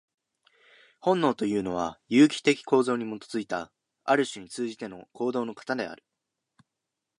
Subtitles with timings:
[0.99, 3.71] 本能というのは、有機的構造に基いた、
[4.03, 6.03] ある種に通じての行動の型である。